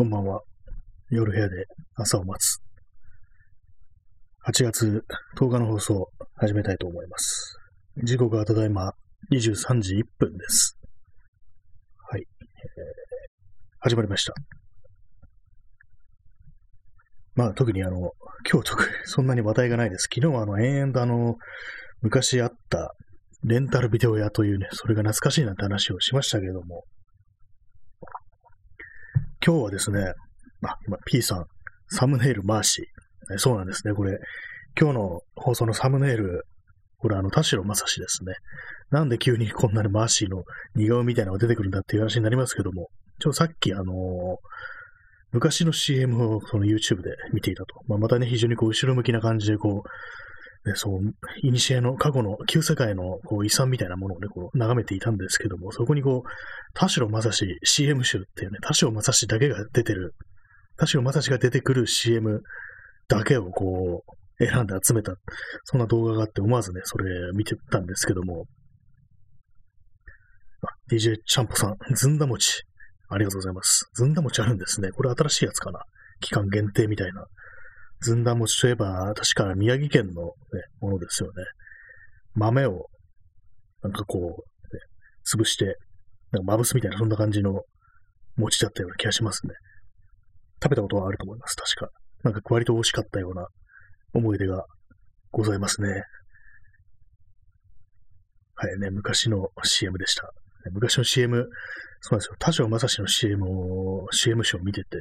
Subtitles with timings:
[0.00, 0.40] こんばんは。
[1.10, 2.56] 夜部屋で朝を待つ。
[4.48, 5.04] 8月
[5.36, 7.58] 10日の放送、始めたいと思います。
[8.02, 8.94] 時刻はただいま
[9.30, 10.78] 23時1分です。
[12.10, 12.22] はい。
[12.22, 12.26] えー、
[13.80, 14.32] 始まりました。
[17.34, 18.12] まあ特にあの、
[18.50, 20.08] 今日特にそんなに話題がないです。
[20.10, 21.36] 昨日はあの、延々とあの、
[22.00, 22.94] 昔あった
[23.44, 26.84] レンタルビデオ屋というね、それが懐かしいなんて話をしましたけれども、
[29.44, 30.12] 今日はですね、
[30.62, 31.46] あ、今 P さん、
[31.88, 33.38] サムネイルマーシー。
[33.38, 34.18] そうなんですね、これ。
[34.78, 36.44] 今日の放送のサムネイル、
[36.98, 38.34] これあの、田代正史ですね。
[38.90, 40.42] なんで急にこんなにマーシーの
[40.74, 43.86] 似顔みたいなのが出てくるんだっていう話になりますけども、ちょ、さっきあのー、
[45.32, 47.76] 昔の CM をその YouTube で見ていたと。
[47.88, 49.88] まあ、またね、非常にこう、後ろ向きな感じでこう、
[50.66, 51.00] ね、そう、
[51.42, 56.28] いにしえの過去の旧世界のこう遺産みたいなものをね、こう眺めていたんですけども、そこにこう、
[56.74, 60.14] 田代正史 CM 集っていうね、田代正史だけが出てる、
[60.76, 62.42] 田代正史が出てくる CM
[63.08, 65.14] だけをこう、選んで集めた、
[65.64, 68.46] そんな動画があって思わずね、それ見てたんですけども、
[70.90, 72.62] DJ チャンポさん、ずんだ餅。
[73.08, 73.90] ありがとうございます。
[73.94, 74.90] ずんだ餅あるんですね。
[74.90, 75.80] これ新しいやつかな。
[76.20, 77.24] 期間限定みたいな。
[78.00, 80.30] ずんだ餅といえば、確か宮城県の、ね、
[80.80, 81.44] ものですよね。
[82.34, 82.86] 豆を、
[83.82, 84.82] なんかこう、ね、
[85.30, 85.76] 潰して、
[86.32, 87.62] なんかまぶすみたいな、そんな感じの
[88.36, 89.54] 餅だったような気がしますね。
[90.62, 91.92] 食べたことはあると思います、確か。
[92.22, 93.46] なんか割と美味しかったような
[94.14, 94.64] 思い出が
[95.30, 96.04] ございますね。
[98.54, 100.30] はいね、昔の CM でした。
[100.72, 101.48] 昔の CM、
[102.00, 102.34] そうなんですよ。
[102.38, 104.98] 田代正史の CM を、CM 誌を見てて、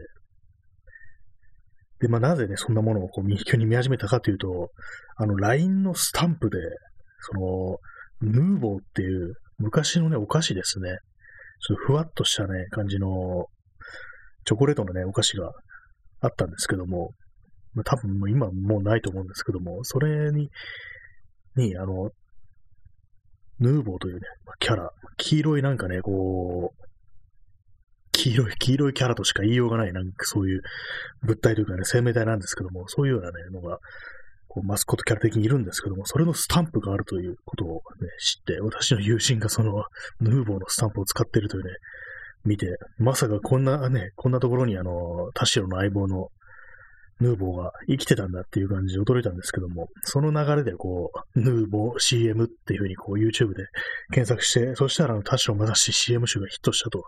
[2.00, 4.72] で、まあ、なぜね、そんなものをこう、急に見始めたかというと、
[5.18, 6.58] あの、LINE のスタンプで、
[7.20, 7.78] その、
[8.22, 10.90] ヌーボーっていう昔のね、お菓子ですね。
[11.62, 13.48] ちょっとふわっとしたね、感じの、
[14.46, 15.52] チョコレートのね、お菓子が
[16.22, 17.12] あったんですけども、
[17.74, 20.50] まあ、多分もう今もうないと思うんですけども、それに、
[21.56, 22.12] に、あの、
[23.60, 24.22] ヌーボーというね、
[24.60, 26.89] キャラ、黄色いなんかね、こう、
[28.20, 30.62] 黄色い、黄色いキャラとしか言いようがない、なんかそういう
[31.24, 33.78] 物体というかね、生命体なんですけども、そういうようなね、のが、
[34.50, 37.82] こうマスコットキャラ的にいるんですけども、それのスタンプがあるということを、ね、
[38.20, 39.84] 知って、私の友人がその
[40.20, 41.70] ヌーボーのスタンプを使っているというね、
[42.44, 46.30] 見て、まさかこんなね、こんなところにあの、田代の相棒の
[47.20, 53.66] ヌーボーが生きてたんだっていう感じで驚いたんですけども、その流れでこう、ヌーボー CM っていうふうにこう YouTube で
[54.12, 57.04] 検索して、そしたらあの田代正史 CM 集がヒットしたと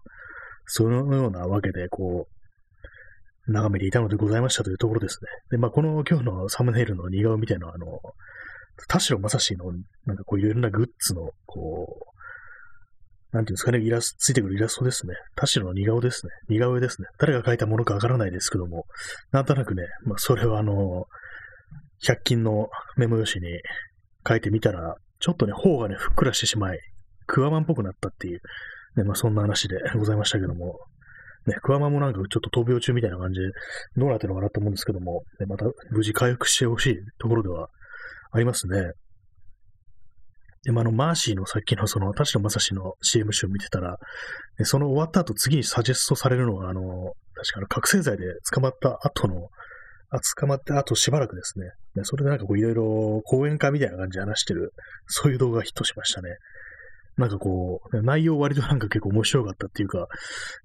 [0.74, 5.28] そのようなわけで、こう、眺めていたのでございましたというところですね。
[5.50, 8.00] で、まあ、この今日のサムネイルの似顔みたいなあの、
[8.88, 9.66] 田代正史の、
[10.06, 11.88] なんかこういろんなグッズの、こ
[13.34, 15.14] う、なんていうんですかね、イラスト、ついてくるイラストですね。
[15.36, 16.32] 田代の似顔ですね。
[16.48, 17.10] 似顔絵ですね。
[17.20, 18.86] 誰が描いたものかわからないですけども、
[19.32, 21.06] なんとなくね、まあ、それはあの、
[22.08, 23.60] 100均のメモ用紙に
[24.26, 26.80] 書いてみたら、ちょっとね、頬がね、ふっくらしてしまい、
[27.28, 28.40] クワマンっぽくなったっていう、
[28.98, 30.80] ね、まあそんな話でございましたけども、
[31.48, 33.48] ね、クワマもなんかちょっと闘病中みたいな感じで、
[33.98, 37.70] どうなってるのかなと思うんですけども、ね、また無事回復してほしいところでは
[38.32, 38.92] ありますね。
[40.64, 43.98] で、まあ、あの、マーシーのさっきのその、田代正史の CM 集を見てたら、
[44.60, 46.82] ね、その終わった後、次にサジェストされるのが、あの、
[47.34, 48.24] 確か覚醒剤で
[48.54, 49.50] 捕まった後の、
[50.12, 51.66] あ、捕まってあとしばらくですね。
[51.96, 54.74] ねそれでなんかこういろいろ講演会みたいな感じで話してる、
[55.08, 56.30] そういう動画がヒットしましたね。
[57.18, 60.08] なんかこう、内容割となんか結構面白かったっていうか、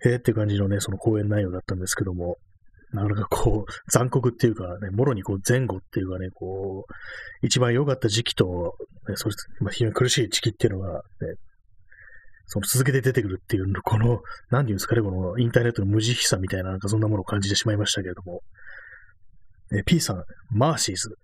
[0.04, 2.36] へえって感じのね、その講演内容だったんですけども、
[2.92, 8.76] なかなかこう、残酷っていうかね、もろにこう前後っていうかね、こう、一番良かった時期と、
[9.08, 11.02] ね、そして、まあ、非常に苦しい時期っていうのが、ね、
[12.46, 14.20] その続けて出てくるっていう、この、
[14.50, 18.42] なんていうんですかね、このインターネットの無慈悲さみたいな、なんかそんなものを感じてしまいましたけれども、
[19.72, 21.16] え P さん、マーシーズ、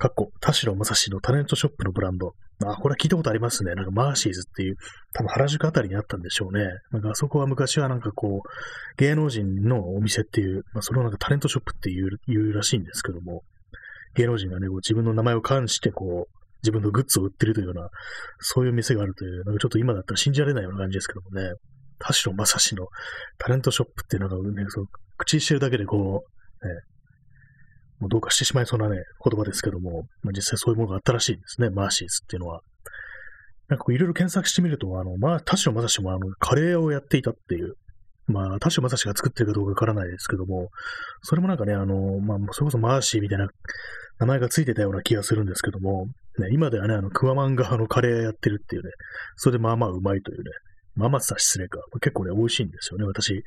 [0.00, 2.32] かっこ、田代正史のタレントショップのブランド。
[2.64, 3.74] あ、これは聞いたことありますね。
[3.74, 4.76] なんかマーシーズっていう、
[5.12, 6.64] 多分原宿あたりにあったんでしょうね。
[6.90, 8.48] なんかあそこは昔はなんかこう、
[8.96, 13.42] 芸能人のお店っていう、まあ、それをなんかタレントショップっていう言うらしいんですけども、
[14.14, 17.90] 芸能人がね、こう自分の名前を冠してこう、自分のグッズを売ってるというような、
[18.38, 21.52] そういう店があるという、なんかちょっと今だったら信じられないような感じですけどもね、
[21.98, 22.86] 田代正史の
[23.36, 24.86] タレントショップっていうのがね、そう
[25.18, 26.24] 口してるだけでこ
[26.62, 26.72] う、ね、
[28.00, 32.62] もうどうかしてしまいそうなね、言葉ですけども、まあ、実際そういうものがあったらしいんですね、マーシーズっていうのは。
[33.68, 37.74] なんかこういろいろ検索してみると、あの、まあ、田代正史もあの、カレーをやっていたっていう、
[38.26, 40.70] まあ、田代正史が作ってるかどうかわからないですけども、
[41.22, 43.48] それもなんかね、あの、まあ、それこそマーシーみたいな
[44.18, 46.06] 名前がついてたような気がするんですけども、
[46.38, 48.90] ね、今ではね、あの、クワマンがあの、カレーやってるっていうね、
[49.36, 50.44] それでまあまあうまいというね、
[50.96, 51.78] まあ、まつ失礼か。
[52.00, 53.04] 結構ね、美味しいんですよね。
[53.04, 53.42] 私、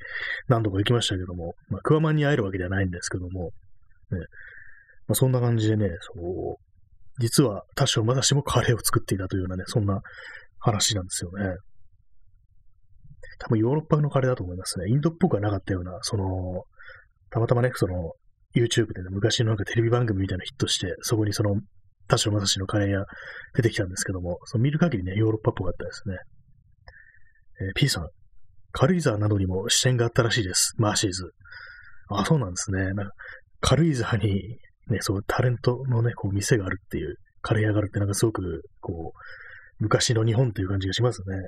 [0.47, 3.51] 何度か行きましたけども、まあ、クワマンに会えるわけではないんですけども、
[4.11, 4.19] ね、
[5.07, 6.63] まあ、そんな感じでね、そう、
[7.19, 10.01] 実は、多少まだしもカレーを作っていたというようなね、そんな
[10.59, 11.55] 話なんですよね。
[13.39, 14.89] 多分ヨーロッパのカレーだと思いますね。
[14.89, 16.63] インドっぽくはなかったような、その、
[17.29, 18.13] たまたまね、その、
[18.55, 21.55] YouTube でね、昔のなんかテレビ番組みたいなヒットして、そこにその、
[22.07, 23.05] 田代正史のカレー屋
[23.55, 26.15] 出てきたんですけども、その見る限りね、ヨーロッパっぽかったですね。
[27.61, 28.07] えー、P さん、
[28.71, 30.73] 軽井沢などにも支店があったらしいです。
[30.77, 31.31] マーシーズ。
[32.09, 32.79] あ、そうなんですね。
[32.79, 33.11] なんか
[33.65, 39.19] 軽井沢に、ね、そう、タレントのね、こう、店があるっていう、カレー屋があるって、なんかすごく、こう、
[39.79, 41.47] 昔の日本という感じがしますね。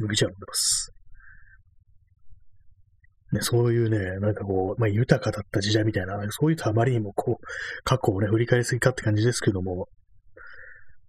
[0.00, 0.92] 麦茶飲んでます。
[3.32, 7.44] ね、そういうね、なんかこう、まあ、豊かだった時代みたいな、そういうとあまりにもこう、
[7.82, 9.88] 過去をね、振り返りすぎかって感じですけども、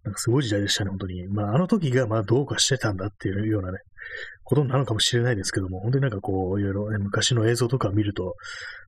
[0.04, 1.28] なんかすごい時代でしたね、本当に。
[1.28, 3.80] まあ、あの時が、まあ、どうかしてたんだっていうようなね、
[4.44, 8.36] ことなのかもしれないですけども、本当になんかこう、いろいろね、昔の映像とか見ると、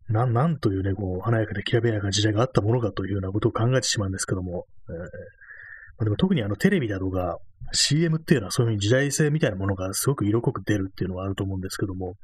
[0.10, 7.38] なん、なんというね、こう、華やかできらびやかな時代があったものかというようなことを考えてしまうんですけども、えーまあ、でも特にあのテレビだとか
[7.72, 12.16] CM っていうのはそういうふうに時代性みたいなものがすごく色濃く出るっていうのはあると思うんですけども、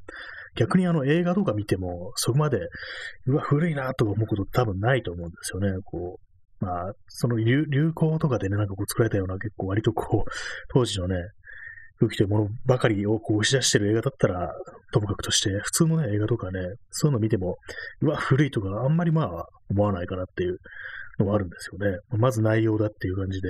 [0.56, 2.58] 逆にあの映画とか見ても、そこまで、
[3.26, 5.80] うわ、古いなと思うこと多分ないと思うんですよね。
[5.84, 6.31] こう、
[6.62, 10.30] まあ、その流行とかでね、なんかこう作られたような結構割とこう、
[10.72, 11.16] 当時のね、
[11.98, 14.52] 空気というものばかりをこう押し出してる映画だったら、
[14.92, 16.60] ともかくとして、普通のね、映画とかね、
[16.90, 17.58] そういうの見ても、
[18.00, 20.58] うわ、古いとかあんまりまあ思わないかなっていう
[21.18, 21.98] のもあるんですよね。
[22.10, 23.48] まず内容だっていう感じで。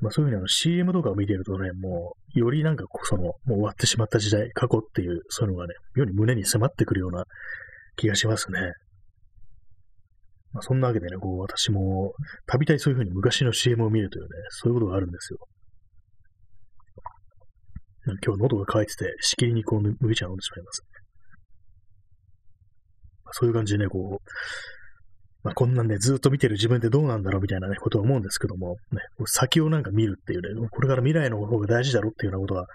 [0.00, 7.24] まあそういうふうにあの CM とかを見てるとね、もう、よりなんかこその、もう終わってしまった時代、過去っていう、そういうのがね、より胸に迫ってくるような
[7.96, 8.60] 気がしますね。
[10.52, 12.12] まあそんなわけでね、こう私も、
[12.46, 15.38] たびたびそういうふうに昔の CM を見るというね、そういうことがあるんですよ。
[18.24, 20.82] 今日喉が渇いてて、しきりにこう麦茶飲んでしまいます、
[23.24, 24.28] まあ、そういう感じでね、こう、
[25.44, 32.66] まあ、こんなんね、ずっと見てる自分ってどうなんだろうみたいなね、ことは思うんですけども、ね、先をなんか見るっていうね、これから未来の方が大事だろうっていうようなことは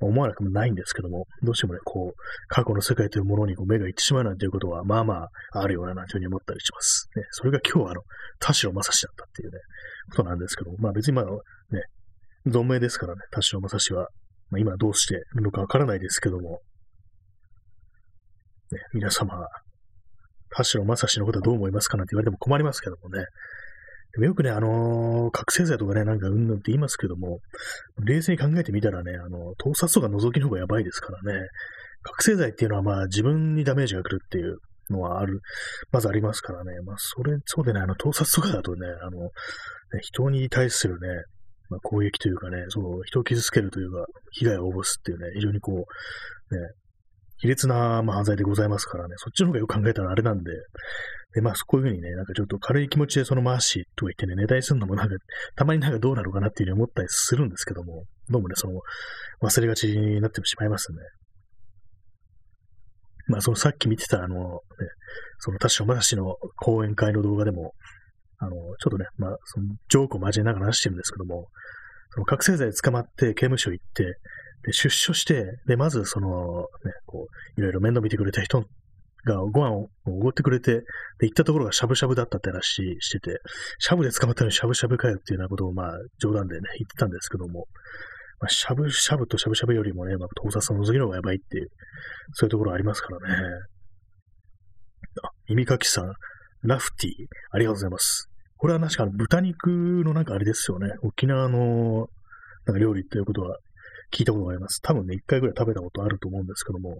[0.00, 2.18] 思わなくもないんですけども、どうしてもね、こう、
[2.48, 7.08] 過去の世界というものにこう目がいってしまうなんていうことは、まあまあ、あるような、なんていうふうに思ったりします。
[7.16, 8.02] ね、それが今日はあの、
[8.38, 9.58] 田代正史だったっていうね、
[10.10, 11.30] ことなんですけども、まあ別にまあね、
[12.46, 14.08] 存命ですからね、田代正史は、
[14.50, 16.60] まあ今どうしてるのかわからないですけども、
[18.70, 19.34] ね、皆様、
[20.50, 23.24] 田代正史のことはどう思いますかなんて言われても困りますけどもね。
[24.16, 27.40] よくね、あのー、覚醒剤とかね、なんかうんぬんって言いますけども、
[28.04, 31.46] 冷静に考えてみたらね、あの、盗撮とか覗きの方がやばいですからね。
[32.02, 34.58] 覚醒剤っていうのはまあ自分にダメージが来るっていう
[34.90, 35.40] のはある、
[35.92, 36.80] まずありますからね。
[36.84, 39.30] まあそれ、そうでね、あの、盗撮とかだとね、あの、ね、
[40.00, 41.08] 人に対するね、
[41.70, 46.60] まあ、攻撃というかね、そう、人を傷つけるというか、被害を及ぼすっていうね、非常にこう、ね、
[47.38, 50.50] 卑劣な、まあ、犯罪でございますからね、そっちの方がよく考えたらあれなんで、
[51.34, 55.14] で、まあ、こういうふうにね、なんかちょっと軽い気持ちでそのマーシーとか言ってね、値段するのもなんか、
[55.56, 58.80] たまになんかどうなのかなっていうふうに思ったりするんですけども、どうもね、その、
[59.42, 60.98] 忘れがちになってしまいますね。
[63.28, 64.40] まあ、そのさっき見てたあの、ね、
[65.38, 67.74] その田代正史の講演会の動画でも、
[68.38, 71.48] あの、ちょっとね、まあ、そのジョークを交えながら話してるんですけども、
[72.10, 74.04] その覚醒剤捕まって刑務所行って、
[74.64, 76.28] で、出所して、で、まずその、
[76.84, 78.64] ね、こう、いろいろ面倒見てくれた人
[79.28, 80.82] がご飯をおごってくれて、で、
[81.26, 83.40] 行ったところがしゃぶしゃぶだったって話してて、
[83.78, 87.66] しゃぶで捕まったのにしゃぶしゃぶかよっていうようなことを、まあ、冗談でね、言ってたんですけども、
[88.40, 91.68] まあ、しゃぶしゃぶとしゃぶしゃぶよりもね、まあ、盗撮の覗きの方がやばいっていう、
[92.32, 93.34] そういうところありますからね。
[95.22, 96.12] あ、耳かきさん、
[96.62, 97.12] ラフティー、
[97.52, 98.28] ありがとうございます。
[98.56, 99.68] これは確か豚肉
[100.04, 100.88] のなんかあれですよね。
[101.02, 102.08] 沖縄の
[102.66, 103.56] なんか料理っていうことは
[104.12, 104.80] 聞いたことがあります。
[104.82, 106.98] 多分ね、一回ぐらい食べたことあると思うんですけども、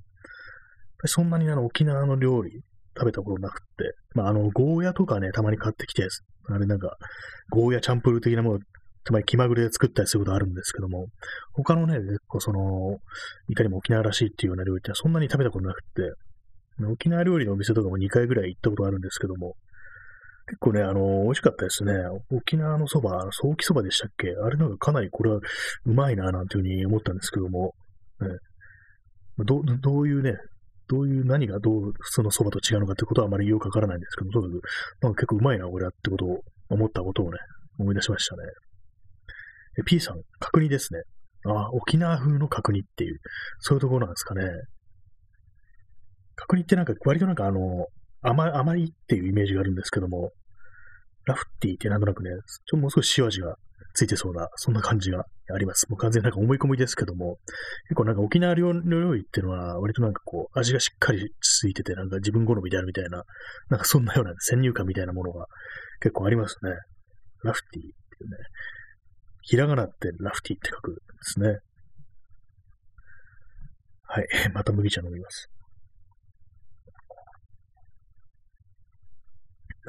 [1.07, 2.63] そんなにあの沖縄の料理
[2.97, 6.09] 食べたことなくって、まあ、あの、ゴーヤとかね、たまに買ってきて、
[6.49, 6.97] あれなんか、
[7.51, 8.59] ゴーヤチャンプル的なもの、
[9.05, 11.07] たまに気まぐれで作ったりすることあるんですけども、
[11.53, 12.99] 他のね、結構その、
[13.49, 16.13] いかにも沖縄らしいっていうような料理ってそんなに食べたことなくって、
[16.91, 19.55] 沖縄料理のお店とかも2回ぐらい行ったことあるんですけども、
[20.47, 21.93] 結構ね、あの、美味しかったですね。
[22.31, 24.31] 沖縄のそば、早期そばでしたっけ？
[24.31, 25.43] あれなんかかなりこれはう
[25.93, 27.75] まいな、なんていうふうに思ったんですけども、
[28.21, 28.29] ね、
[29.45, 30.35] どどういうね、
[30.89, 34.63] どういう何がどう普通のそばと違うのかってことはあまりよくわからないんですけど、とにかく、
[35.03, 36.41] なんか結構うまいな、これはってことを
[36.71, 37.39] 思ったことをね、
[37.79, 38.43] 思い出しましたね。
[39.79, 41.03] え P さん、角煮ですね。
[41.47, 43.21] あ、沖縄風の角煮っていう、
[43.61, 44.43] そういうところなんですかね。
[46.37, 47.87] 角煮ってなんか割となんかあの、
[48.23, 50.33] 甘い、甘いっていうイメージがあるんですけども、
[51.27, 52.39] ラフティーってなんとなくね、ちょっ
[52.71, 53.57] ともう少し塩味が
[53.99, 55.91] ついてそうな、そんな感じがあります。
[55.91, 57.39] もう完全になんか思い込みですけども、
[57.89, 58.79] 結構なんか沖縄料理
[59.23, 63.25] っていうのは、割となんかこう、味がしっかりついてて、なんか自分好みであるみたいな、
[63.71, 65.47] なんかそんなような先入観みたいなものが
[66.01, 66.71] 結構ありますね。
[67.43, 68.37] ラフティーっていうね。
[69.43, 71.59] ひらがなってラフティーって書くんですね。
[74.05, 74.29] はい。
[74.55, 75.51] また麦茶飲みます。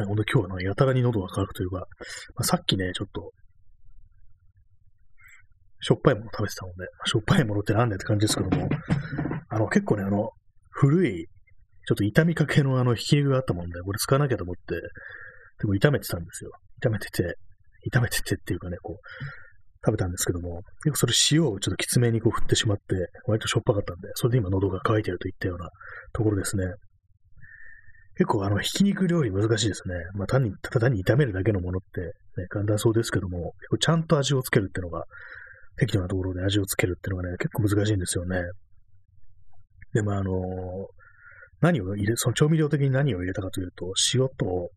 [0.05, 1.85] ほんと今日はな、やたらに喉が渇くというか、ま
[2.37, 3.33] あ、さっきね、ちょっと、
[5.81, 8.69] しょっぱいもの食べてたので、しょっぱいものってなんだって感じですけども、
[9.49, 10.31] あの、結構ね、あの、
[10.69, 11.27] 古い、
[11.87, 14.75] ちょっと痛みかけのあの、ひき肉があったもんで、これ使わなきゃと思って、
[15.59, 16.51] でも炒めてたんですよ。
[16.83, 17.35] 炒めてて、
[17.91, 18.97] 炒めててっていうかね、こう、
[19.85, 22.83] 食べたんですけども、結構それ塩をちょっときつめにこう振ってしまって、
[23.25, 25.69] 割としょっぱかったんで、それで今喉が渇いてるといったような
[26.13, 26.65] ところですね。
[28.15, 29.95] 結構あの、ひき肉料理難しいですね。
[30.15, 35.05] まあ単に、ただ単に炒めるだけのものって、ね、簡単そうですけども、結構ちゃんと味をつけるっていうのが、
[35.79, 38.41] 適度なところで味をつけるっていうのがね、結構難しいんですよね。
[39.93, 40.31] で、もあの
[41.61, 44.69] 何を入れ、その調味料的に何を入れたかというと、塩と、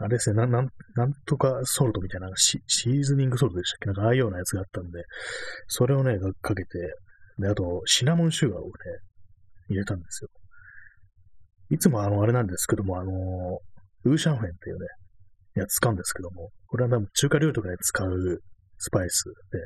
[0.00, 3.86] あれですね、なん、なん、なんとかソルトみたいなシ、シーズニングソルトでしたっけ？
[3.86, 5.02] なんかああいうようなやつがあったんで、
[5.66, 6.78] それをね、かけて、
[7.38, 8.70] で、あと、シナモンシュガーをね、
[9.68, 10.30] 入れたんですよ。
[11.70, 13.12] いつもあの、あれなんですけども、あの、
[14.04, 14.86] ウーシャンフェンっていうね、
[15.56, 18.40] やつ使うんですけども、これは多分中華料理とかで使う
[18.78, 19.58] スパイスで、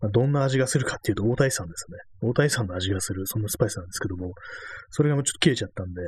[0.00, 1.98] まあ、どんな味がするかっていうと、大体さんですね。
[2.28, 4.32] 大体さんの味がする、そんなスパイスなんですけども、
[4.90, 6.02] それがもうちょっと切れちゃったんで、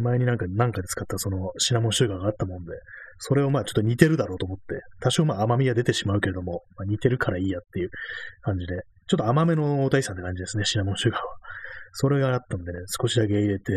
[0.00, 2.72] 前になんか、なんかで使ったそのシナモンシュガーがあったもんで、
[3.18, 7.90] それをまあちょっと似てるだろうと思って、多少まあ甘みは出てしまうけれども、まあ、似てるからいいやっていう
[8.40, 11.26] 感じで、ちょっと甘めの大体さんって感じですね、シナモンシュガーは。
[11.92, 13.72] それがあったんでね、少しだけ入れて、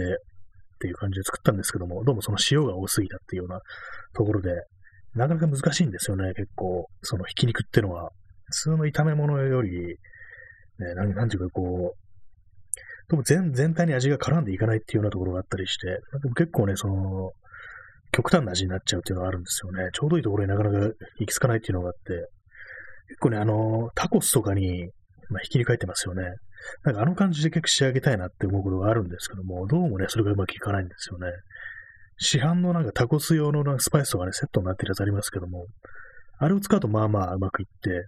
[0.75, 3.59] っていう感じで作ったんですけども、どうもその塩が多すぎたっていうような
[4.13, 4.51] ところで、
[5.15, 6.87] なかなか難しいんですよね、結構。
[7.01, 8.11] そのひき肉ってのは。
[8.47, 17.31] 普通の炒め物より、ね、なんなんていうかこう、でも全全体に味が絡んでいかないっていうようなところがあったりして、でも結構ね、その、
[18.11, 19.89] 極端な味になっちゃうっていうのがあるんですよね。
[19.93, 20.77] ちょうどいいところになかなか
[21.19, 21.99] 行き着かないっていうのがあって、
[23.07, 24.89] 結構ね、あの、タコスとかに、
[25.29, 26.23] まあ、ひき肉入ってますよね。
[26.83, 31.27] なんかあの感じで結構仕上げたいなって思うことがあるんですけども、どうもね、それがうまくいかないんですよね。
[32.17, 35.65] 市販のなんかタコス用のスパイスとかね、セットになってるやつありますけども、
[36.37, 38.07] あれを使うとまあまあうまくいって、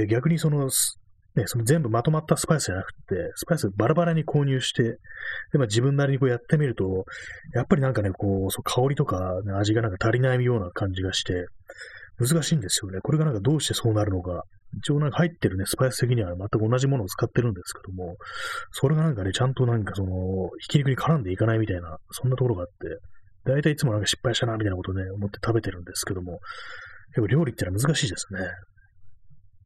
[0.00, 0.68] で、逆にその、
[1.36, 4.98] ね、その全部まとまったスパイスじゃなくて、スパイスバラバラに購入して、で、
[5.54, 7.04] まあ自分なりにこうやってみると、
[7.54, 11.46] やっぱりなんかね、こう、そう香りとか、ね、味がなんか足りないような感じがして、
[12.18, 13.00] 難しいんですよね。
[13.02, 14.44] これがなんかどうしてそうなるのか。
[14.76, 18.16] 一応なんか入ってるね、スパイス的には全く同じものを使ってるんですけども、
[18.72, 22.74] それがなんかね、ちゃんとなんかその、ひき肉に絡んでいかないみたいな、そんなところがあって、
[23.44, 26.40] 大体いつもなんか失敗したな、みたいなことをね、思って食べてるんですけども、
[27.10, 28.40] 結構料理ってのは難しいですね。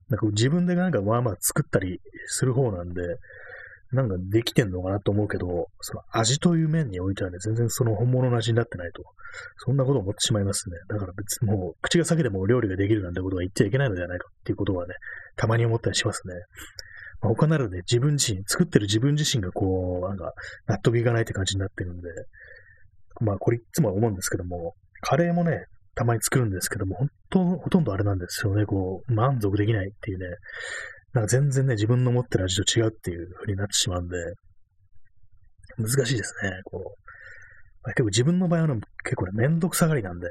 [0.09, 3.03] なんか自分でなんかまあまあ作ったりする方なんで、
[3.93, 9.03] なんかできてんのかなと思うけど、その味という面においてはね、全然その本物の味になってないと。
[9.65, 10.77] そんなことを思ってしまいますね。
[10.89, 14.95] だから別にもう、口が裂けても料理ができるなんてことは言っちゃいけないのではないかっていうことはね、
[15.37, 16.35] たまに思ったりしますね。
[17.21, 20.33] まあ、他ならね、自分自身、作ってる自分自身がこう、なんか、
[20.67, 22.09] 納得いかないって感じになってるんで、
[23.21, 28.67] まあこれいつも思うんですけども、カレーもね、たまに作るんですけども、本当、ほとんどあれなんですよね。
[28.67, 30.27] こう、満足できないっていうね。
[31.13, 34.17] なんか全然ね、自分の持ってる味と違うっていう風になってしまうんで、
[35.77, 36.61] 難しいですね。
[36.65, 36.83] こう。
[37.83, 38.69] まあ、結構自分の場合は
[39.05, 40.29] 結構ね、めんどくさがりなんで、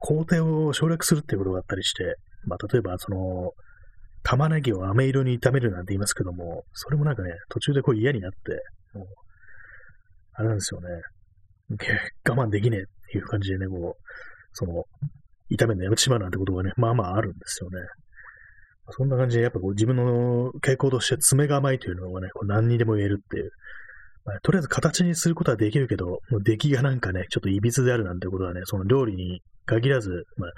[0.00, 3.52] 工程を省略するっていうことがあったりして、まあ、例えばその、
[4.22, 8.36] 玉ねぎを飴色に炒めるなんて言いますけども、それもなんかね、途中でこう嫌になって、
[10.34, 10.88] あれなんですよね。
[12.28, 14.04] 我慢できねえっていう感じでね、こう、
[14.52, 14.84] その、
[15.50, 17.78] 炒めるのやめてしまうなんてことがね、まあまああるんですよね。
[18.90, 23.50] そんな感じで、やっぱこう自分の傾向として爪が甘いというのがね、こう何にでも言えるっていう。
[24.24, 30.50] まあ、とりあえず形にすることはできるけど、もう出来がなんかね、ちょっと歪であるなんてことはね、その料理に限らず、まあ、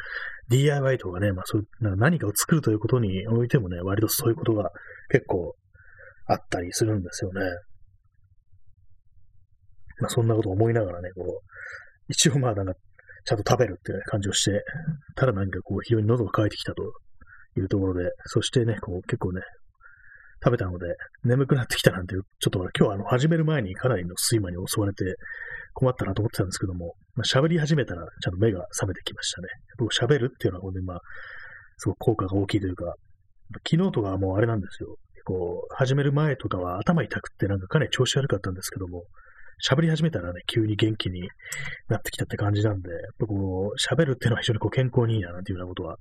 [0.49, 4.71] DIY とかね、まあそういう何かを作るということにおいてもね、割とそういうことが
[5.11, 5.55] 結構
[6.27, 7.43] あったりするんですよね。
[10.01, 11.41] まあそんなこと思いながらね、こう、
[12.09, 12.75] 一応まあなんか
[13.25, 14.63] ちゃんと食べるっていう感じをして、
[15.17, 16.83] ただなんかこう、非常に喉が渇いてきたと
[17.57, 19.43] いうところで、そしてね、こう、結構ね、
[20.43, 20.87] 食べたので、
[21.25, 25.17] 眠くなってきたなんていう、ちょっと今日はあの、始める前にかなりの睡魔に襲われて
[25.75, 29.49] 困ったなと思ってたんですけども、まあ、喋り始めたらちゃんと目が覚めてきましたね。
[29.79, 31.01] 僕喋るっていうのは本当にまあ、
[31.77, 32.95] すごく効果が大きいというか、
[33.69, 34.97] 昨日とかはもうあれなんですよ。
[35.25, 39.05] こう、始める前とかは頭痛くってなんかかなり調子悪かったんですけども、
[39.67, 41.29] 喋り始めたらね、急に元気に
[41.89, 45.97] なってきたって感じなんで、やっぱこう、喋るっていうのは非常にこう健康にいいな、なんていうようなことは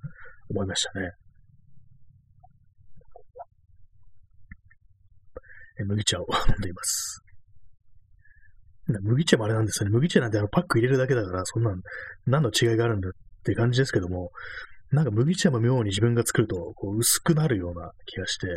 [0.49, 1.11] 思いましたね。
[5.79, 7.21] え麦茶を飲んでいます。
[9.01, 9.93] 麦茶もあれなんですよね。
[9.93, 11.81] 麦茶なんてあのパック入れるだけだから、そんなん、
[12.25, 13.11] 何の違いがあるんだっ
[13.43, 14.31] て感じですけども、
[14.91, 18.47] なんか麦茶も妙に自分が作るとこう薄くなるような気がして、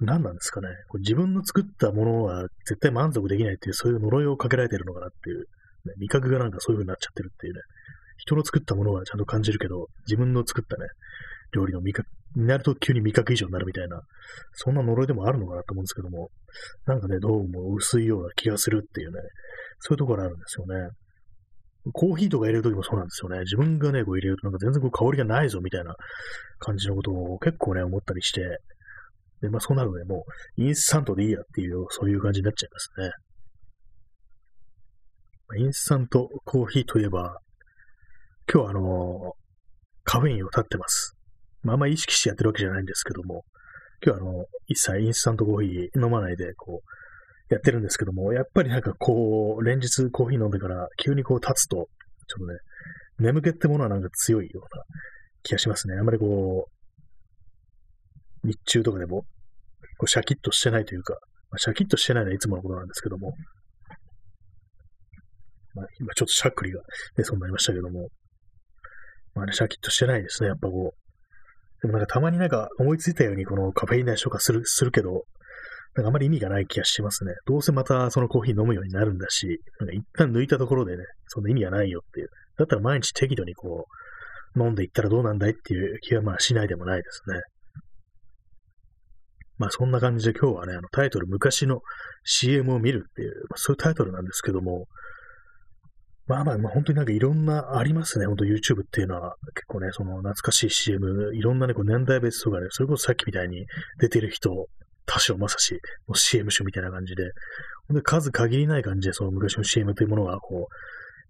[0.00, 0.68] 何なんですかね。
[0.88, 5.44] こう自分の作ったものは絶対満足できないっていう、そういう呪いをかけられてるのかなっていう、ね、
[5.98, 7.60] 味覚がなんかそういう風になっちゃってるっていうね。
[8.16, 10.86] 人の作ったものはちゃんと感じるけど、自分の作ったね、
[11.52, 14.02] 料理の味覚、になると急に味覚以上になるみたいな、
[14.52, 16.30] そんな呪いでもあるのかなと思うんですけども、
[16.86, 19.20] なんかね、どうも薄いような気がするっていうね、
[19.80, 20.90] そういうところあるんですよね。
[21.92, 23.40] コーヒーとか入れるときもそうなんですよね。
[23.40, 25.94] 自分がね、こう入れるとなんか全然こう香りがないぞみたいな
[26.58, 28.42] 感じのことを結構ね、思ったりして、
[29.40, 30.24] で、まあそうなるとね、も
[30.58, 33.10] うインスタントでいいやっていう、そういう感じになっちゃいますね。
[35.58, 37.38] インスタントコーヒーといえば、
[38.52, 39.32] 今日はあのー、
[40.04, 41.16] カフェインを立ってます。
[41.62, 43.44] まああんまり意識してやってるわけじゃないんですけども、
[44.04, 46.99] 今日はあの、一切インスタントコーヒー飲まないで、こう、
[47.50, 51.84] やってるんですけども、やっぱりなんかこう、連日コーヒー飲んでから急にこう立つと、ちょ
[52.44, 52.58] っとね、
[53.18, 54.82] 眠気ってものはなんか強いような
[55.42, 55.96] 気がしますね。
[55.98, 56.68] あんまりこ
[58.44, 59.22] う、日中とかでも、
[59.98, 61.14] こうシャキッとしてないというか、
[61.50, 63.34] まあ、シャキッとしてないのはいつものことなんですけども、
[65.74, 66.80] まあ、今ちょっとしゃっくりが
[67.16, 68.08] 出そうになりましたけども、
[69.34, 71.82] まあね、シャキッとしてないですね、やっぱこう。
[71.82, 75.24] でもなんかたまになんか思いついたようにこのカフェイン代消化する、するけど、
[75.96, 77.32] なんかあまり意味がない気がしますね。
[77.46, 82.28] どうせまたそのコーヒー飲むようになるんだし、なんか一旦抜いたところでね、そんな意味がないよっていう。
[82.58, 83.86] だったら毎日適度にこ
[84.56, 87.40] う、飲んでいったらどうなんだいっていう気はまあしないでもないですね。
[89.58, 91.80] まあそんな感じで今日はね、あのタイトル昔の
[92.24, 94.86] CM を見るっていう、まあ、そういうタイトルなんですけども、
[96.26, 98.26] まあまあ、まあ、本当になんかいろんなありますね。
[98.26, 103.66] 本当 YouTube っていうのは結構ね、その懐かしい CM、いろんなね、こう年代別とかね、それこそさっきみたいに
[103.98, 104.68] 出てる人
[105.10, 107.24] 田代正史の CM 集みたいな感じで、
[107.92, 110.74] で数限りない感じでその昔の CM というものがこう、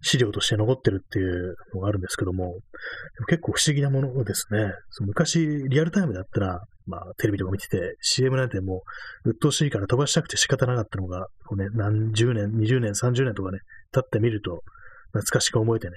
[0.03, 2.55] 資料として残ってるっていうのがあるんですけども、も
[3.27, 4.71] 結構不思議なものですね。
[4.91, 5.39] その昔、
[5.69, 8.81] リアルタイムだったら、まあ、テレビとか見てて、CM なんても
[9.25, 13.59] う、鬱陶しいから飛ばしたくて仕方なかったのが、こうね、何十年、20年、30年とかね、
[13.91, 14.63] 経ってみると、
[15.13, 15.95] 懐かしく思えてね、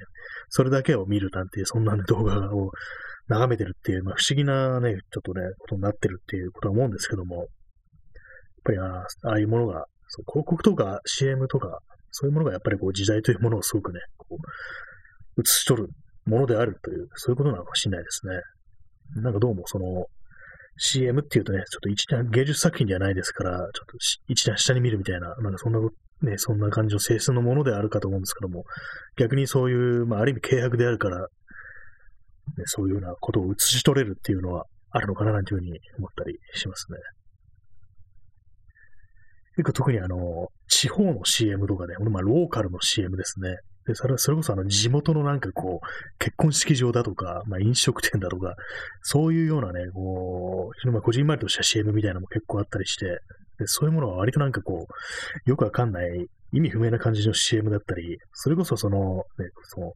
[0.51, 2.71] それだけを見るなんていう、そんな、ね、動画を
[3.29, 7.47] 眺めてるっていう、まあ、不思議なね、ちょっとね、ことになってるっていうことは思うんですけども、
[8.65, 11.79] ぱりああいうものが、そう広告とか CM とか、
[12.11, 14.39] そういうものがやっぱりこう時代というものをすごくね、こ
[15.37, 15.89] う、映し取る
[16.27, 19.23] ものであるという、そういうことなのかもしれないですね。
[19.23, 20.07] なんかどうもその、
[20.77, 23.97] CM っていうとね、ちょっと一段芸術作品ではないですから、ちょっと
[24.29, 25.81] 一段下に見るみたいな、なんかそんな、
[26.23, 28.65] ね、そんな感じの性質のものであるかと思うんですけども、
[29.17, 31.27] 逆にそういう、まあ、ある意味契約であるから、ね、
[32.67, 36.99] そういうようなことを映し取れるっていうのはあるのかななんていうふうに思ったりしますね。
[39.57, 43.57] 結構特にあの、地方の CM とかね、まあローカルの CM ですね。
[43.87, 48.55] で、それそれこそあの地元のなんかこう、結婚式場だとか、まあ飲食店だとか、
[49.03, 53.07] そういうようなね、こう、まあ、こじんまりとした CM みたいなのも結構あったりして、
[53.59, 58.99] でそういうものは割となんかこう、よくわかんない、意味不明な感じの CM だったり、それこそその、
[59.39, 59.93] ね、その、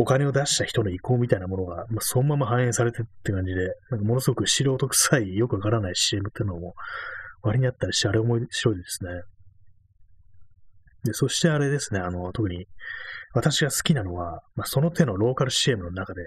[0.00, 6.74] お金を出した人の意向みたいなものが、まあ、そのまま反映されてって感じで、なんかものすごく素人臭い、よくわからない CM っていうのも
[7.42, 9.10] 割にあったりして、あれ面白いですね。
[11.04, 12.66] で、そしてあれですね、あの、特に
[13.34, 16.22] 私が好きなのは、まあ、その手のローカル CM の中で、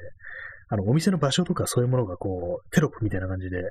[0.69, 3.62] あの、お店の場所とかそういうものがこう、テロップみたいな感じで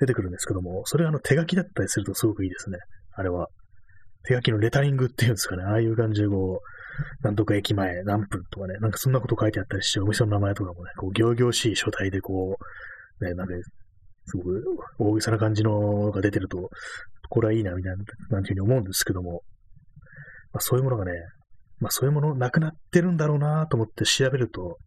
[0.00, 2.78] 出てくるんですけども、それがあの手書きだったりするとすごくいいですね。
[3.14, 3.48] あれは。
[4.24, 5.64] 手書きのレタリングっていうんですかね。
[5.64, 12.56] ああいう感じでこう、なんとか駅前何分とかね、なんかそんなこと書いてあったりして、お店の名前とかもね、こう、行々しい書体でこ
[13.20, 13.54] う、ね、なんか
[14.26, 14.62] すごく
[14.98, 16.70] 大げさな感じのが出てると、
[17.28, 19.42] これはいいな、みたいな、なんていうふうに思うんですけども、
[20.52, 21.12] まあ、そういうものがね、
[21.80, 24.78] まあそういうものなくなってるんだろうなと思って調べると、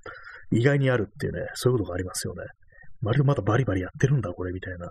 [0.52, 2.44] 意外にあるっていうね、そういうことがありますよね。
[3.02, 4.90] 割とまだバリバリやってるんだ、これ、みたいな。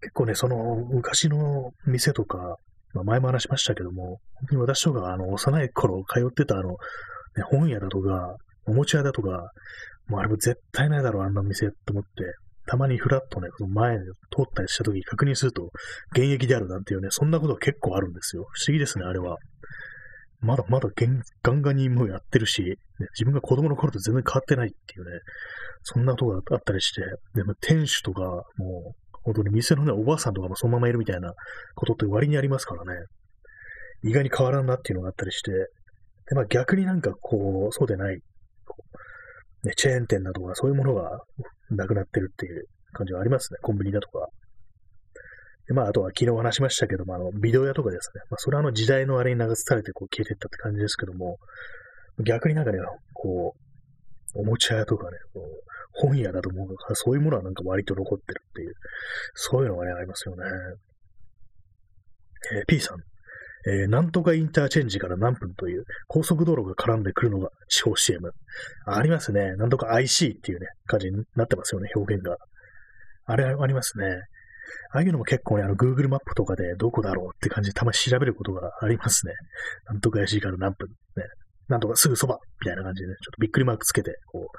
[0.00, 0.56] 結構ね、その
[0.90, 2.56] 昔の店とか、
[2.92, 6.76] まあ、前も話しましたけども、本当に私とか、あの、幼い頃通ってたあの、ね、
[7.50, 9.50] 本屋だとか、おもちゃ屋だとか、
[10.08, 12.10] もうあれも絶対ないだろう、あんな店と思って、
[12.66, 14.02] たまにフラッとね、その前通
[14.42, 15.70] ったりした時に確認すると、
[16.12, 18.46] 現役であるなんていうね、そんなことが結構あるんですよ。
[18.50, 19.36] 不思議ですね、あれは。
[20.40, 20.90] まだまだ
[21.42, 22.76] ガンガンにもうやってるし、ね、
[23.14, 25.20] 自分が子供の頃と全然変わってないっていうね、
[25.82, 27.02] そんなことがあったりして、
[27.34, 28.20] でも店主とか、
[28.56, 31.32] もう、本当に店のね、おばあさんとかもそのままいるみたいな
[31.74, 33.00] ことって割にありますからね。
[34.02, 41.20] 意外に変わらんなっていうのがあったりして、で、まあ逆になんかこう、そうでない、ね、チェーン店だとかそういうものが
[41.70, 43.58] なくなってるっていう感じはありますね。
[43.62, 44.28] コンビニだとか。
[45.66, 48.22] で、まあ、あとは昨日話しましたけども、あの、ビデオ屋とかですね。
[48.30, 51.38] まあ、それはあの時代のあれに流されてこう消えていったって感じですけども、
[52.22, 52.78] 逆になんかね、
[53.14, 58.74] こう、おもちゃ屋とかね、こう本屋だと思うから、そういうものはなんか割と残ってるっていう、
[59.34, 60.42] そういうのがね、ありますよね。
[62.52, 62.98] えー、P さん。
[63.66, 68.32] えー、なんとかインターチェンジから何分という高速道路が絡んでくるのが地方 CM。
[68.86, 69.56] ありますね。
[69.56, 72.36] なんとか IC っていうね、感じになってますよね、表現が。
[73.26, 74.06] あれありますね。
[74.92, 79.32] ああいうのも結構ね、あの、Google マップとかでどこだろうって感じでたまに調べることがありますね。
[79.86, 80.88] なんとか IC から何分。
[80.88, 80.94] ね。
[81.68, 84.58] なんとかすぐそばみたいな感じでね、ちょっとびっくりマークつけて、こう、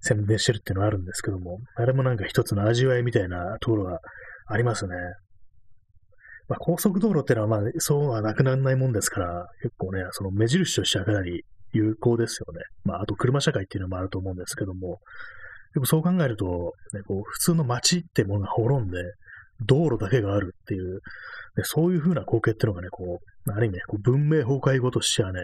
[0.00, 4.00] 宣伝してるっていうのはあるんですけども、あれもなんか一つの味わいみたいなところが
[4.46, 4.94] ありますね。
[6.50, 12.60] まあ、高速道路ってのは、まあ、そうはなくならないもんですから、結構ね、その目印としてはかなり有効ですよね。
[12.84, 14.98] まあ、あと車社会っていうのもあると思うんですけども、
[15.74, 18.98] でもそう考えると、ね、こう普通の街ってものが滅んで、
[19.64, 21.00] 道路だけがあるっていう、
[21.54, 25.38] でそういう風な光景っていうのがね、こう、ある意味ね、こう文明崩壊後としてはね、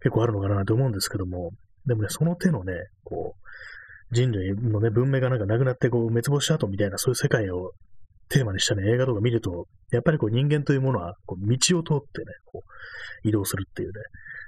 [0.00, 1.50] 結構あるのかなと思うんですけども、
[1.84, 2.72] でもね、その手のね、
[3.04, 7.72] こう、人類のね、文明がなんかなくなってこう滅亡した後みたいなそういう世界を
[8.32, 13.94] テーマにしたね、映画とか見ると、やっぱりこう人間というものはこう道を通ってね、こう移動するっていうね、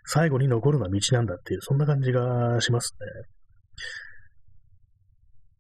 [0.07, 3.07] 最後に残るのは道なんだっていう、そんな感じがしますね。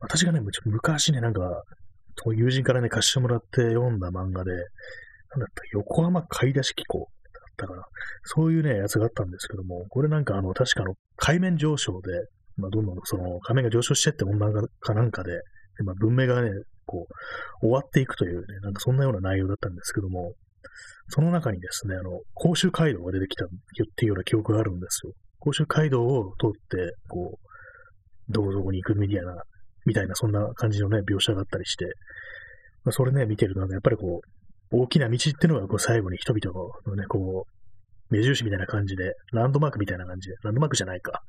[0.00, 1.62] 私がね、昔ね、なんか、
[2.34, 7.84] 友人からね、貸してもらって読んだ漫画で、なんだった横浜買い出し機構だったかな。
[8.22, 12.10] そういうね、やつがあったんですけども、これなんかあの、確かあの、海面上昇で、
[12.56, 15.32] まあ、どんどんその、海面が上昇してって温暖化かなんかで、
[15.84, 16.50] まあ、文明がね、
[16.94, 17.06] こ
[17.62, 20.34] う、終わっていくというね、なんかそんなような内容だったんですけども、
[21.08, 23.48] その中にですね、あの、甲州街道が出てきたっ
[23.96, 25.12] ていうような記憶があるんですよ。
[25.40, 29.42] 甲州街道を通って、こう、どこどこに行くみたいな、
[29.84, 31.84] みたいな、そんな感じのね、描写があったりして、
[32.84, 34.20] まあ、それね、見てると、やっぱりこ
[34.72, 41.22] う、大きな道っていうのが、こう、最後に人々のね、こう、目印みたいな感じで、ランドマークみたいな感じで、ランドマークじゃないか。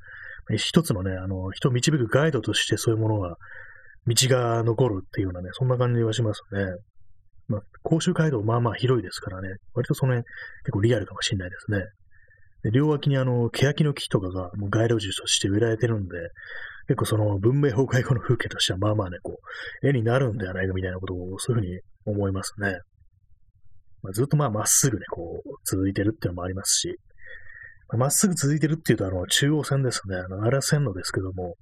[0.58, 3.36] 一つのね、あの、人を導くガイドとしてそういうものが
[4.08, 6.66] 道が残るっていうようなね、そんな感じはしますね。
[7.48, 10.26] まあ、甲州街道まあまあ広いですからね、割とその辺
[10.64, 11.84] 結構リアルかもしれないですね。
[12.64, 16.18] で両脇にあの、欅の木とかがもう街路樹として植えられてるんで、
[16.88, 19.40] 結構その文明崩壊後の風景としてはまあまあね、こ
[19.84, 22.80] う、絵になるんではないかみたいなことをそういうふうに思いますね。
[24.02, 27.00] まあ、ずっとまあまっすぐね、こう、続いてるっていうのもありますし、
[27.98, 30.18] まあっすぐ続いてるっていうと、あの、中央線ですね。
[30.18, 31.56] あの、荒線路ですけども、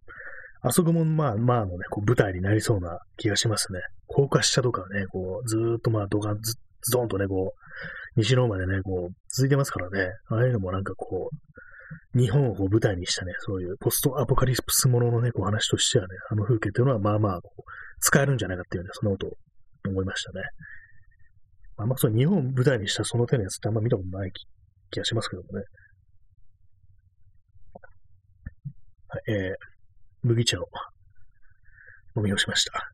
[0.64, 3.80] あそこもまあまあのね、こう舞台になりそうな気がしますね。
[4.08, 6.56] 高架下とかね、こう、ずーっとまあ、ドカンズ、
[6.92, 10.12] ドンとね、こう、西の方までね、こう、続いてますからね。
[10.30, 11.30] ああいうのもなんかこ
[12.16, 17.40] う、日本をこう舞台にしたね、そういうポストアポカリプスもののね、こう話としてはね、あの風景っていうのはまあまあ、
[18.00, 19.38] 使えるんじゃないかっていうね、そんなこと
[19.90, 20.42] 思いましたね。
[21.78, 24.32] あんまそう、日本を舞台にしたその手のやつってあんま見たことない
[24.92, 25.66] 気がしますけどもね。
[29.10, 29.73] はい、えー、
[30.24, 30.68] 麦茶を
[32.16, 32.92] 飲み干しました。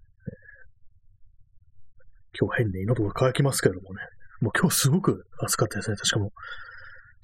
[2.39, 4.01] 今日変に喉が渇きますけどもね。
[4.41, 5.97] もう今日すごく暑かったですね。
[5.97, 6.31] 確かも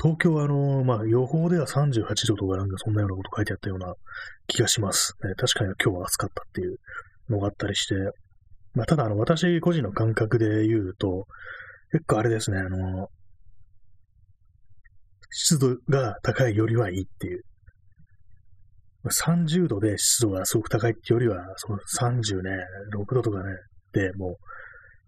[0.02, 3.94] 東京はあの、まあ予報では38度とかなんかそんなようなこと書いてあったような
[4.48, 5.16] 気がします。
[5.24, 6.78] ね、確かに今日は暑かったっていう
[7.30, 7.96] のがあったりして。
[8.74, 11.28] まあただあの私個人の感覚で言うと、
[11.92, 13.10] 結構あれですね、あの、
[15.32, 17.44] 湿度が高いよりはいいっていう
[19.10, 22.52] 30度で湿度がすごく高いってよりは、その30ね、
[22.94, 23.46] 6度とかね、
[23.94, 24.36] でもう、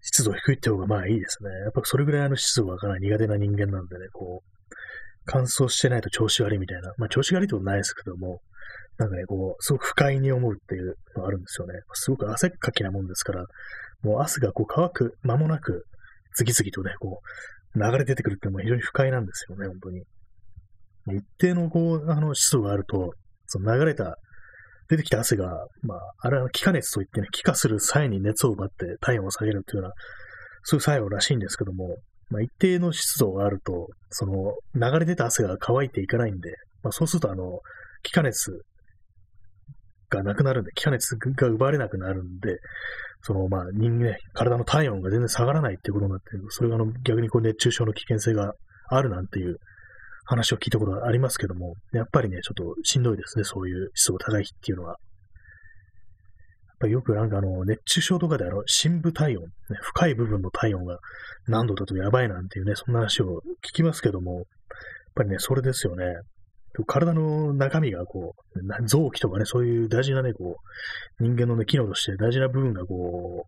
[0.02, 1.50] 湿度低いって方がまあいいですね。
[1.50, 4.76] やっぱそれぐらいの湿度がかなり苦手な人間なんでね、こう、
[5.26, 6.94] 乾燥してないと調子悪いみたいな。
[6.98, 8.42] まあ調子悪いってことないですけども、
[8.98, 11.74] なんかね、こう、すごく不快に思うっていうのがあるんですよね。
[11.94, 13.46] すごく汗っかきなもんですから、
[14.02, 15.86] もう汗がこう乾く間もなく、
[16.36, 17.20] 次々とね、こ
[17.76, 20.04] う、流れ出てくるっていうのも非常に不快なんですよね、本当に。
[21.20, 23.14] 一定のこう、あの湿度があると、
[23.48, 24.18] その流れた、
[24.90, 29.94] 出てきた汗が、まあ、あれは気化熱といってね、気化する際に熱を奪って体温を下げるというような、
[30.64, 31.98] そういう作用らしいんですけども、
[32.30, 36.52] まあ、一定の湿度があると、その、流れ出た汗が乾いていかないんで、
[36.84, 37.60] まあ、そうすると、あの、
[38.04, 38.52] 気化熱
[40.10, 42.58] がなくなるんで、気化熱が奪われなくなるんで、
[43.22, 48.54] その、まあ、人間、体の体温が全然下がらないっていうことになって、それがあの逆にこう熱中症の危険性が
[48.90, 49.58] あるなんていう
[50.28, 54.90] 話を聞いたことがありますけども、やっぱりね、ちょっとしんどいですね、そういう湿度高い日っていうのは。
[54.90, 54.98] やっ
[56.82, 59.50] ぱよくなんかあの、熱中症とかであの、深部体温、ね、
[59.82, 61.00] 深い部分の体温が
[61.48, 64.44] 何度だとやばいなんていうね、そんな話を聞きますけども、やっ
[65.16, 66.06] ぱりね、それですよね。
[66.86, 70.58] 体の中身がこう、臓器とかね、そういう大事なね、こ
[71.20, 73.48] う、人間のね、機能として大事な部分がこ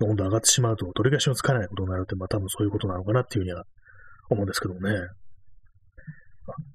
[0.00, 3.64] う、温度上がってしまうと、取り返しのつかないことになるって、まあ多分そういうことなのかなっていうふうには
[4.28, 4.94] 思うんですけどもね。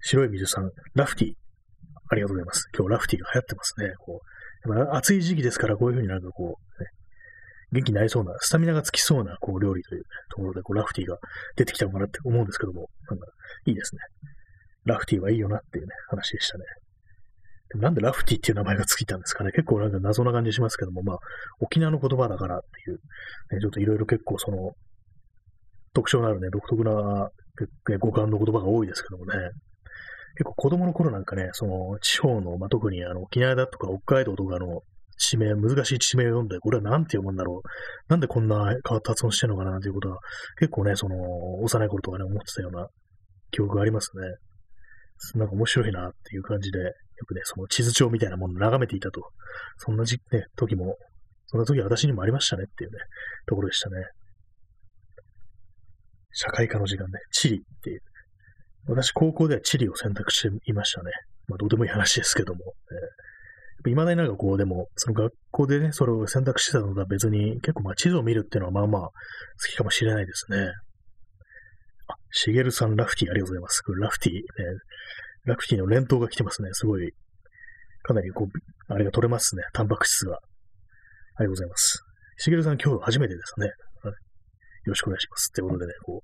[0.01, 1.33] 白い水さん、ラフティー。
[2.09, 2.67] ありがとうございます。
[2.77, 3.93] 今日ラフティーが流行ってますね。
[3.97, 6.89] こう暑い時期ですから、こういうふうになんかこう、ね、
[7.73, 11.17] 元気になりそうな、スタミナがつきそうな、こう、料理という、ところで、こう、ラフティーが
[11.55, 13.25] 出てきたのかなって思うんですけども、なんか、
[13.65, 14.01] いいですね。
[14.85, 16.65] ラフティーはいいよなっていうね、話でしたね。
[17.69, 19.51] でもなんでラフティーっていう名前がついたんですかね。
[19.51, 21.17] 結構なんか謎な感じしますけども、まあ、
[21.59, 22.97] 沖縄の言葉だからっていう、
[23.55, 24.73] ね、ちょっといろいろ結構その、
[25.93, 27.29] 特徴のあるね、独特な、
[27.89, 29.33] ね、五感の言葉が多いですけどもね。
[30.35, 34.81] 結構子供の頃なんかね、その地方の、まあ、特にあの沖縄だとか北海道とかの
[35.17, 37.67] 地名、難しい地名を読んで、これは何て読むんだろう。
[38.09, 40.17] なんでこんな変わった発音してるのかなということは、
[40.59, 41.15] 結構ね、その、
[41.61, 42.87] 幼い頃とかね、思ってたような
[43.51, 45.39] 記憶がありますね。
[45.39, 46.91] なんか面白いなっていう感じで、よ
[47.27, 49.21] くね、その地図帳みたいなものを眺めていたと。
[49.77, 50.97] そんな時、ね、時も、
[51.45, 52.97] そんな時は私にもありましたねっていうね、
[53.45, 53.95] ところでしたね。
[56.33, 58.01] 社会科の時間ね、地理っていう。
[58.87, 61.11] 私、高校では地理を選択していましたね。
[61.47, 62.59] まあ、どうでもいい話ですけども。
[63.85, 69.11] えー、未だになんかこう、でも、その学校でね、それを選択してたのが別に、結構まあ地図を見るっていうのはまあまあ好
[69.71, 70.57] きかもしれないですね。
[72.07, 73.83] あ、しげるさん、ラフティありがとうございます。
[74.01, 74.41] ラフティ、ね、
[75.45, 76.69] ラフティの連投が来てますね。
[76.73, 77.13] すごい、
[78.03, 79.63] かなりこう、あれが取れますね。
[79.73, 80.35] タンパク質が。
[80.35, 82.03] ありがとうございます。
[82.37, 83.71] しげるさん、今日初めてですね。
[84.85, 85.49] よろしくお願いします。
[85.51, 86.21] ってことでね、こ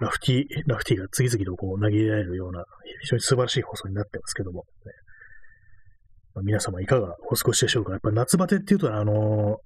[0.00, 2.64] う、ラフティー、ラフティが次々とこう投げ入れられるような、
[3.02, 4.92] 非常に素晴らしい放送になってますけども、ね
[6.34, 7.92] まあ、皆様いかがお過ごしでしょうか？
[7.92, 9.58] やっぱ夏バテっていうと、あの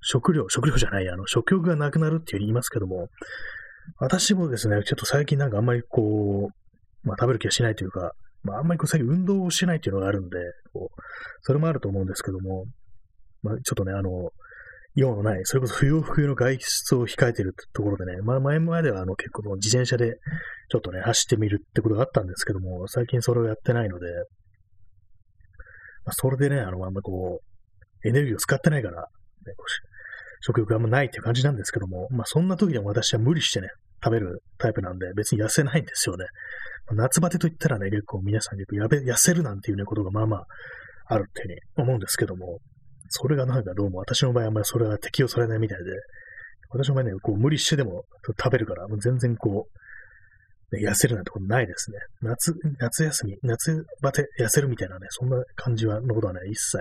[0.00, 3.08] 食料、食料じゃない、あの、食欲がなくなるっていう言いますけども、
[3.98, 6.50] 私もですね、ちょっと最近なんかあんまりこ
[7.04, 10.38] う、まあ食べる気がしないというか、まああんまりこう最近運動をしないっていうのがあるんで、
[10.72, 11.02] こう、
[11.42, 12.66] それもあると思うんですけども、
[13.42, 14.30] まあちょっとね、あの、
[14.94, 20.16] 用のない、それこそ不要不急の外出を控えているところでね、まあ前まではあの結構自転車で
[20.70, 24.06] ちょっとね、走ってみるってことがあったんですけども、最近それをやってないので、
[26.04, 29.06] まあ、それでね、あの、あんまこう、エネルギーを使ってないから、ね、
[30.40, 33.68] 食欲があんまないっていう感じなんですけども、まあそんな時でも私は無理してね、
[34.04, 36.26] 食べるタイプなんで別に痩せないんですよね。
[36.88, 40.46] ま夏バテと言ったらね、結構皆さん結構やべ痩せるなんていうね、ことがまあまあ
[41.06, 42.58] あるっていうふうに思うんですけども、
[43.14, 45.84] それがなんかどうも私の場合あんまりそれが適用されないみたいで、
[46.70, 49.66] 私の場合ね、こう無理してでも食べるから、もう全然こ
[50.72, 51.98] う、ね、痩せるなんてことないですね。
[52.22, 56.78] 夏、夏休み、夏バテ痩せるみたいなね、そんな感じは、のことはね、一切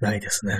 [0.00, 0.56] ないですね。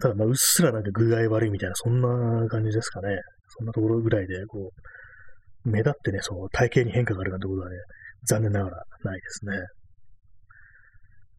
[0.00, 3.20] ただ、まあ、うっすらなんか具合悪いみたいな、そんな感じですかね。
[3.58, 4.72] そんなところぐらいで、こ
[5.64, 7.76] う、目立ってね、その体型に変化があるなんてことはね、
[8.26, 9.52] 残念ながらないですね。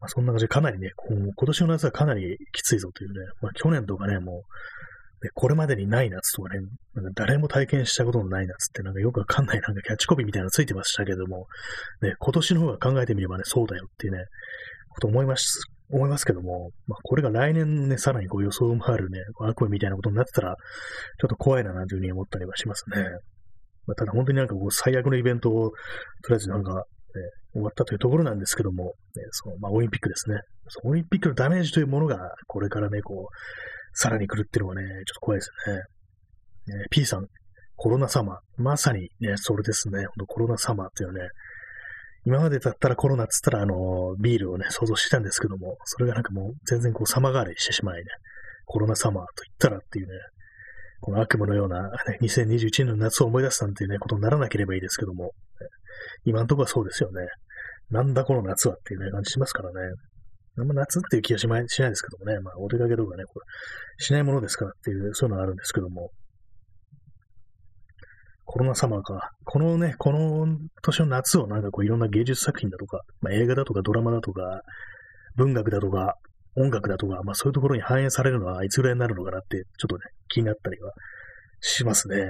[0.02, 4.42] まあ、そんな感じでかなりね、今年の夏はかなりきついぞというね、まあ、去年とかね、も
[5.22, 6.58] う、ね、これまでにない夏とかね、
[6.94, 11.46] なんか誰も体験したことのない夏ってなんかよくわかんないなんかキャッチコピーみたいなのついてましたけども、
[12.02, 14.24] ね、今年の方が考えてみればね、そうだよっていうね、
[14.88, 15.60] こと思います、
[15.92, 23.04] 思いますけども、まあ、これが来年ね、さらにこう予想もあるね、悪夢みたいなことになってたら、ちょっと怖いななんていうふうに思ったりはしますね。
[23.86, 26.82] まあ、ただ本当になんかこう最悪のイベントを、とりあえずなんかね、
[27.52, 30.40] 終わったというところなんですけども、ね、そのまあ、オリンピックですね。
[30.84, 33.36] オリンピックのダメージというものが、これからね、こう、
[33.94, 35.50] さらに来るっていうのはね、ちょっと怖いです
[36.70, 36.76] ね。
[36.78, 37.26] ね P さん、
[37.76, 38.38] コロナサマー。
[38.56, 40.06] まさにね、それですね。
[40.28, 41.20] コロナサマーっていうね、
[42.24, 48.04] 今までだったらコロナっつったら、あの、ビールをね、想像してたんですけども、それがなんかもう全然こう様変わりしてしまいね、
[48.64, 50.12] コロナサマーと言ったらっていうね、
[51.00, 55.32] この悪夢のような、ね、2021年の夏を思い出すなんていうね、ことにならなければいいですけども、
[56.24, 57.26] 今のところはそうですよね。
[57.90, 59.94] なんだこの夏はっていうね、感じしますからね。
[60.58, 63.46] あんま夏っていう気がしないしないですけどもね、まあお出かけとかね、これ
[63.98, 66.10] しないものですからっていう、そういうのがあるんですけども。
[68.44, 69.30] コロナサマーか。
[69.44, 70.46] このね、この
[70.82, 74.62] 年の夏をなんかこういろんな芸術作品だとか、まあ、映画だとかドラマだとか、
[75.36, 76.16] 文学だとか、
[76.56, 80.92] 音楽だとか、まあそういうところに反映されるのはいつぐらいになるのかなって、ちょっとね、気になったりは
[81.60, 82.26] しますね。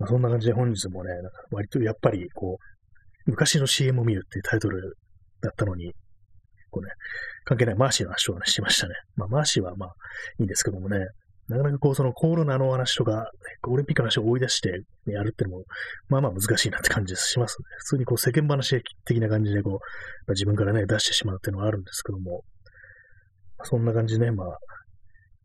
[0.00, 1.10] まあ、そんな感じで本日もね、
[1.50, 4.96] 割とやっぱりこう、昔の CM を見るっていうタイトル
[5.42, 5.92] だったのに、
[6.70, 6.90] こうね、
[7.44, 8.94] 関係ないマーシーの話をね、しましたね。
[9.16, 9.88] まあマーシーはまあ
[10.38, 10.98] いいんですけどもね、
[11.48, 13.26] なかなかこう、そのコロナの話とか、
[13.66, 14.70] オリンピックの話を追い出して
[15.06, 15.64] やるっていうのも、
[16.08, 17.64] まあまあ難しいなって感じしますね。
[17.78, 22.44] 普通にこう世間話的な感じでこう、まあ、自分からね、出してしまうっていうのはあるんですけども、
[23.64, 24.58] そんな感じでね、まあ、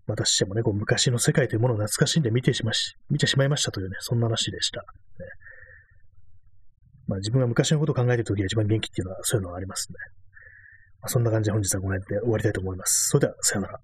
[0.08, 4.82] またしてもね、こう昔の世界というものを懐かしんで見てしまし、見てしまいましたというね、そんな話でした。
[4.82, 4.86] ね、
[7.08, 9.96] まあ自分が昔のことを考えているときが一番元気っていうのはそういうのはありますね。
[11.02, 13.10] まあ、そんな感じで本日はこの辺で終わりたいと思います。
[13.10, 13.80] それでは、さよなら。